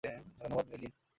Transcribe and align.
ধন্যবাদ, 0.03 0.65
মেইলিন। 0.69 0.91